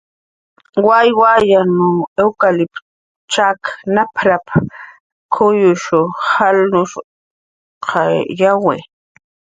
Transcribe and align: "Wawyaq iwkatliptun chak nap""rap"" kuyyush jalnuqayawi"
"Wawyaq 0.87 1.69
iwkatliptun 2.21 2.85
chak 3.33 3.59
nap""rap"" 3.93 4.45
kuyyush 5.33 5.87
jalnuqayawi" 6.31 8.77